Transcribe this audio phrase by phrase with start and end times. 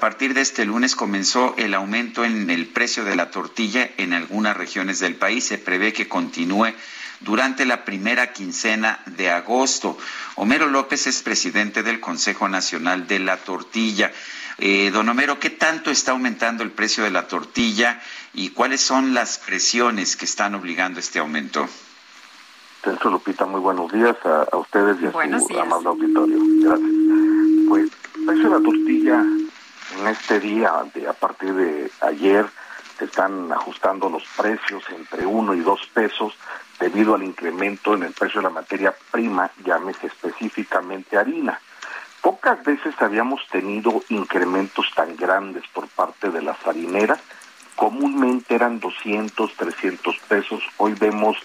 [0.00, 4.14] A partir de este lunes comenzó el aumento en el precio de la tortilla en
[4.14, 5.44] algunas regiones del país.
[5.44, 6.72] Se prevé que continúe
[7.20, 9.98] durante la primera quincena de agosto.
[10.36, 14.10] Homero López es presidente del Consejo Nacional de la Tortilla.
[14.56, 18.00] Eh, don Homero, ¿qué tanto está aumentando el precio de la tortilla
[18.32, 21.68] y cuáles son las presiones que están obligando este aumento?
[22.82, 26.38] Centro Lupita, muy buenos días a, ustedes y a su amable auditorio.
[26.62, 26.90] Gracias.
[27.68, 29.24] Pues el precio de la tortilla
[30.00, 30.72] en este día,
[31.08, 32.46] a partir de ayer,
[32.98, 36.34] se están ajustando los precios entre uno y dos pesos
[36.78, 41.60] debido al incremento en el precio de la materia prima, llámese específicamente harina.
[42.22, 47.20] Pocas veces habíamos tenido incrementos tan grandes por parte de las harineras.
[47.76, 50.62] Comúnmente eran 200, 300 pesos.
[50.78, 51.36] Hoy vemos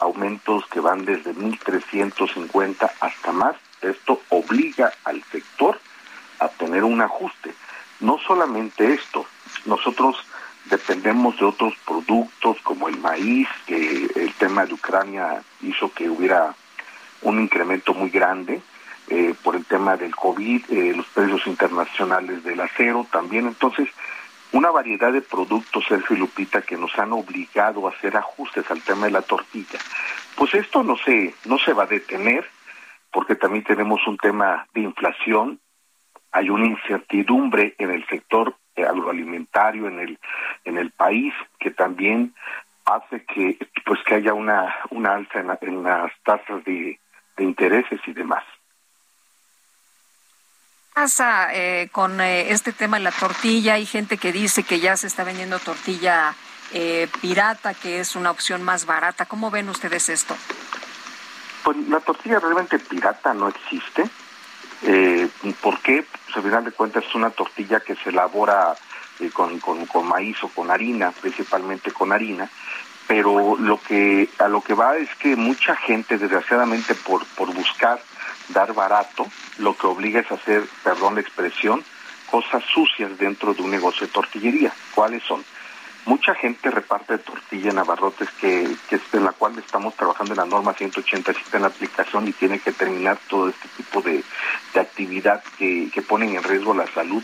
[0.00, 3.56] aumentos que van desde 1.350 hasta más.
[3.80, 5.78] Esto obliga al sector
[6.38, 7.35] a tener un ajuste.
[8.00, 9.26] No solamente esto,
[9.64, 10.16] nosotros
[10.66, 16.54] dependemos de otros productos como el maíz, que el tema de Ucrania hizo que hubiera
[17.22, 18.60] un incremento muy grande
[19.08, 23.46] eh, por el tema del COVID, eh, los precios internacionales del acero también.
[23.46, 23.88] Entonces,
[24.52, 28.82] una variedad de productos, Sergio y Lupita, que nos han obligado a hacer ajustes al
[28.82, 29.78] tema de la tortilla.
[30.34, 32.48] Pues esto no se, no se va a detener,
[33.12, 35.60] porque también tenemos un tema de inflación,
[36.36, 40.18] hay una incertidumbre en el sector agroalimentario en el
[40.66, 42.34] en el país que también
[42.84, 47.00] hace que pues que haya una una alza en, las tasas de,
[47.38, 48.44] intereses y demás
[50.94, 53.74] pasa eh, con eh, este tema de la tortilla?
[53.74, 56.34] Hay gente que dice que ya se está vendiendo tortilla
[56.72, 59.26] eh, pirata, que es una opción más barata.
[59.26, 60.34] ¿Cómo ven ustedes esto?
[61.64, 64.08] Pues la tortilla realmente pirata no existe.
[64.82, 65.28] Eh,
[65.62, 66.04] ¿Por qué?
[66.24, 68.74] Pues al final de cuentas es una tortilla que se elabora
[69.20, 72.48] eh, con, con, maíz o con harina, principalmente con harina,
[73.06, 78.00] pero lo que a lo que va es que mucha gente, desgraciadamente por, por buscar
[78.48, 79.26] dar barato,
[79.58, 81.82] lo que obliga es hacer, perdón la expresión,
[82.30, 84.72] cosas sucias dentro de un negocio de tortillería.
[84.94, 85.44] ¿Cuáles son?
[86.06, 90.46] Mucha gente reparte tortilla en abarrotes que, es en la cual estamos trabajando en la
[90.46, 94.24] norma 187 en la aplicación y tiene que terminar todo este tipo de,
[94.74, 97.22] actividad que, que ponen en riesgo la salud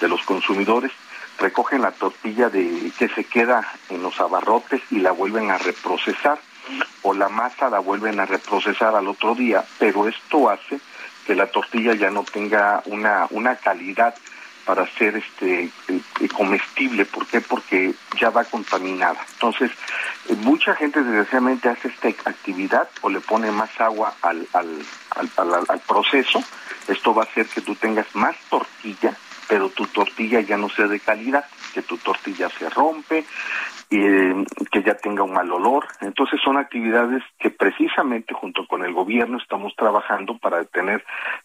[0.00, 0.92] de los consumidores.
[1.38, 6.38] Recogen la tortilla de que se queda en los abarrotes y la vuelven a reprocesar
[7.02, 10.78] o la masa la vuelven a reprocesar al otro día, pero esto hace
[11.26, 14.14] que la tortilla ya no tenga una, una calidad
[14.70, 17.04] para ser este eh, comestible.
[17.04, 17.40] ¿Por qué?
[17.40, 19.18] Porque ya va contaminada.
[19.32, 19.72] Entonces,
[20.28, 24.84] eh, mucha gente desgraciadamente hace esta actividad o le pone más agua al, al,
[25.36, 26.40] al, al proceso.
[26.86, 29.16] Esto va a hacer que tú tengas más tortilla,
[29.48, 31.44] pero tu tortilla ya no sea de calidad,
[31.74, 33.26] que tu tortilla se rompe,
[33.90, 35.86] eh, que ya tenga un mal olor.
[36.00, 41.04] Entonces son actividades que precisamente junto con el gobierno estamos trabajando para detener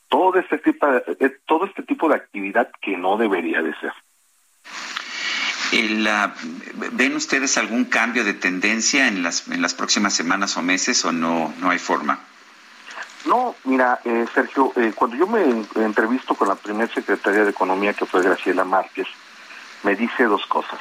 [0.09, 3.93] todo este tipo de, eh, todo este tipo de actividad que no debería de ser.
[6.91, 11.11] ¿Ven ustedes algún cambio de tendencia en las, en las próximas semanas o meses o
[11.11, 12.19] no, no hay forma?
[13.25, 15.41] No, mira, eh, Sergio, eh, cuando yo me
[15.83, 19.07] entrevisto con la primera secretaria de Economía, que fue Graciela Márquez,
[19.83, 20.79] me dice dos cosas.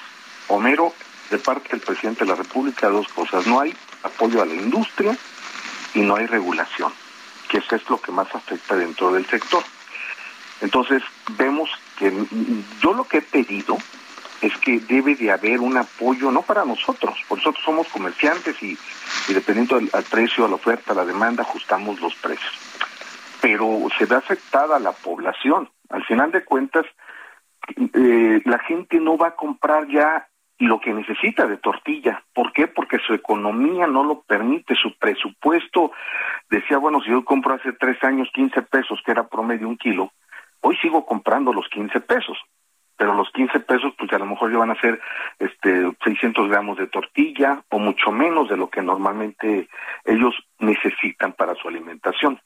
[0.48, 0.92] Homero,
[1.34, 3.47] de parte del presidente de la República dos cosas.
[3.47, 5.17] No hay apoyo a la industria
[5.95, 6.93] y no hay regulación,
[7.49, 9.62] que eso es lo que más afecta dentro del sector.
[10.61, 11.03] Entonces,
[11.37, 11.69] vemos
[11.99, 12.12] que
[12.81, 13.76] yo lo que he pedido
[14.41, 18.79] es que debe de haber un apoyo, no para nosotros, por nosotros somos comerciantes y,
[19.29, 22.53] dependiendo del precio, a la oferta, a la demanda, ajustamos los precios.
[23.41, 25.69] Pero se ve afectada la población.
[25.91, 26.87] Al final de cuentas,
[27.76, 30.29] eh, la gente no va a comprar ya
[30.59, 32.23] lo que necesita de tortilla.
[32.33, 32.69] ¿Por qué?
[32.69, 35.93] Porque su economía no lo permite, su presupuesto
[36.49, 40.12] decía, bueno, si yo compro hace tres años 15 pesos, que era promedio un kilo,
[40.61, 42.39] hoy sigo comprando los 15 pesos,
[42.97, 45.01] pero los 15 pesos pues a lo mejor ya van a ser
[45.39, 49.69] este 600 gramos de tortilla o mucho menos de lo que normalmente
[50.05, 52.41] ellos necesitan para su alimentación.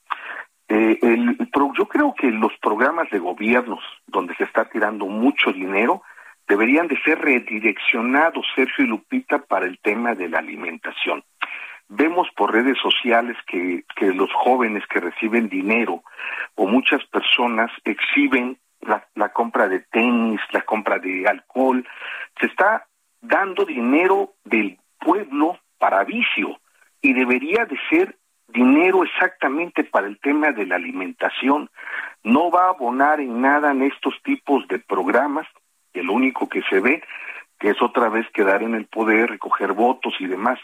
[0.67, 1.37] Eh, el,
[1.77, 6.03] yo creo que los programas de gobiernos donde se está tirando mucho dinero
[6.49, 11.23] deberían de ser redireccionados, Sergio y Lupita, para el tema de la alimentación.
[11.87, 16.03] Vemos por redes sociales que, los jóvenes que reciben dinero
[16.55, 21.87] o muchas personas exhiben la, la compra de tenis, la compra de alcohol.
[22.39, 22.87] Se está
[23.21, 26.59] dando dinero del pueblo para vicio
[27.01, 28.17] y debería de ser
[28.47, 31.69] dinero exactamente para el tema de la alimentación.
[32.23, 35.47] No va a abonar en nada en estos tipos de programas,
[35.93, 37.03] que lo único que se ve
[37.59, 40.57] que es otra vez quedar en el poder, recoger votos y demás.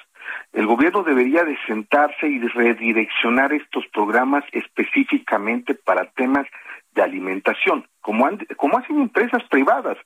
[0.54, 6.48] El gobierno debería de sentarse y redireccionar estos programas específicamente para temas
[6.94, 9.98] de alimentación, como, como hacen empresas privadas,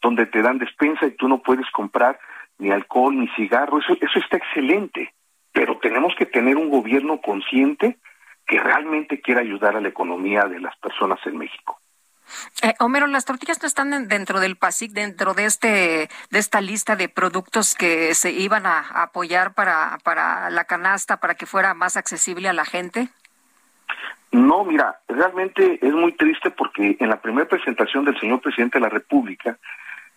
[0.00, 2.18] donde te dan despensa y tú no puedes comprar
[2.58, 5.12] ni alcohol ni cigarro, eso, eso está excelente,
[5.52, 7.98] pero tenemos que tener un gobierno consciente
[8.46, 11.79] que realmente quiera ayudar a la economía de las personas en México.
[12.62, 16.96] Eh, Homero, las tortillas no están dentro del PASIC, dentro de este de esta lista
[16.96, 21.96] de productos que se iban a, apoyar para, para la canasta, para que fuera más
[21.96, 23.08] accesible a la gente.
[24.32, 28.82] No, mira, realmente es muy triste porque en la primera presentación del señor presidente de
[28.82, 29.58] la República,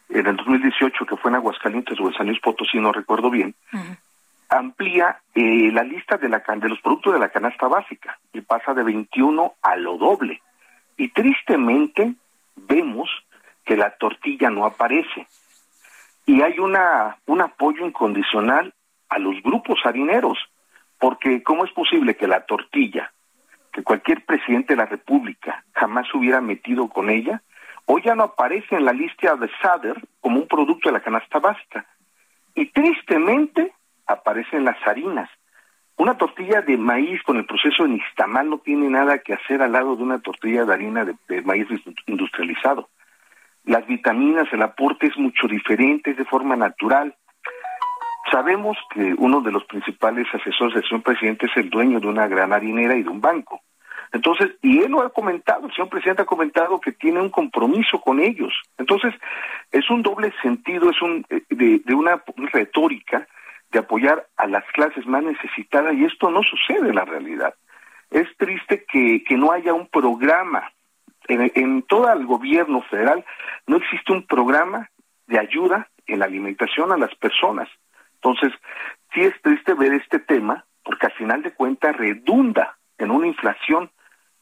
[0.10, 3.56] en el 2018, que fue en Aguascalientes o en San Luis Potosí, no recuerdo bien,
[4.50, 8.74] amplía eh, la lista de, la, de los productos de la canasta básica y pasa
[8.74, 10.42] de 21 a lo doble.
[10.98, 12.13] Y tristemente
[12.56, 13.10] vemos
[13.66, 15.28] que la tortilla no aparece.
[16.25, 18.74] Y hay una, un apoyo incondicional
[19.10, 20.38] a los grupos harineros,
[21.00, 23.12] porque ¿cómo es posible que la tortilla,
[23.72, 27.42] que cualquier presidente de la República jamás hubiera metido con ella,
[27.86, 31.39] hoy ya no aparece en la lista de SADER como un producto de la canasta
[31.39, 31.86] básica.
[32.56, 33.74] Y tristemente
[34.07, 35.30] aparecen las harinas.
[35.98, 39.72] Una tortilla de maíz con el proceso de nistamal no tiene nada que hacer al
[39.72, 41.68] lado de una tortilla de harina de, maíz
[42.07, 42.90] industrializado.
[43.66, 47.16] Las vitaminas, el aporte es mucho diferente, es de forma natural.
[48.31, 52.28] Sabemos que uno de los principales asesores del señor presidente es el dueño de una
[52.28, 53.62] gran harinera y de un banco.
[54.13, 58.00] Entonces, y él lo ha comentado, el señor presidente ha comentado que tiene un compromiso
[58.00, 58.54] con ellos.
[58.78, 59.13] Entonces,
[59.72, 63.28] es un doble sentido, es un eh, de, una retórica
[63.74, 67.54] de apoyar a las clases más necesitadas y esto no sucede en la realidad.
[68.10, 70.72] Es triste que, que no haya un programa.
[71.28, 73.25] En, en todo el gobierno federal
[73.68, 74.90] no existe un programa
[75.28, 77.68] de ayuda en la alimentación a las personas.
[78.16, 78.54] Entonces,
[79.14, 83.90] sí es triste ver este tema porque al final de cuentas redunda en una inflación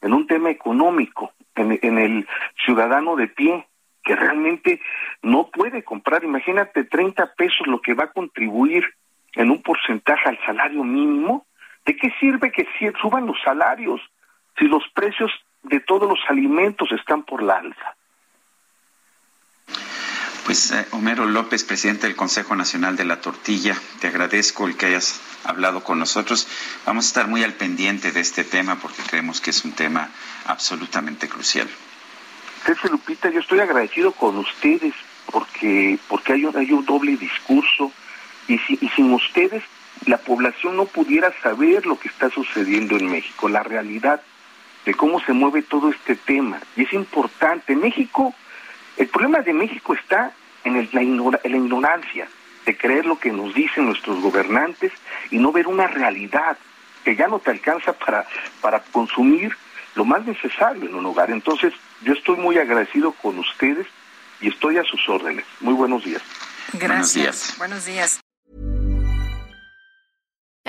[0.02, 2.26] en un tema económico, en, el
[2.64, 3.66] ciudadano de pie,
[4.02, 4.80] que realmente
[5.22, 8.84] no puede comprar, imagínate 30 pesos lo que va a contribuir
[9.34, 11.46] en un porcentaje al salario mínimo,
[11.84, 12.66] ¿de qué sirve que
[13.00, 14.00] suban los salarios
[14.58, 15.30] si los precios
[15.62, 17.96] de todos los alimentos están por la alza?
[20.44, 24.86] Pues eh, Homero López, presidente del Consejo Nacional de la Tortilla, te agradezco el que
[24.86, 26.48] hayas hablado con nosotros.
[26.84, 30.10] Vamos a estar muy al pendiente de este tema porque creemos que es un tema
[30.46, 31.68] absolutamente crucial.
[32.66, 34.94] Sergio Lupita, yo estoy agradecido con ustedes
[35.30, 37.92] porque porque hay un, hay un doble discurso
[38.48, 39.62] y, y sin ustedes
[40.06, 44.20] la población no pudiera saber lo que está sucediendo en México, la realidad
[44.84, 46.60] de cómo se mueve todo este tema.
[46.76, 47.76] Y es importante.
[47.76, 48.34] México
[48.96, 50.32] el problema de México está
[50.64, 52.28] en, la, ignorancia
[52.66, 54.92] de creer lo que nos dicen nuestros gobernantes
[55.30, 56.56] y no ver una realidad
[57.04, 58.26] que ya no te alcanza para,
[58.60, 59.56] para consumir
[59.94, 61.30] lo más necesario en un hogar.
[61.30, 63.86] Entonces, yo estoy muy agradecido con ustedes
[64.40, 65.44] y estoy a sus órdenes.
[65.60, 66.22] Muy buenos días.
[66.74, 67.56] Gracias.
[67.58, 68.21] Buenos días.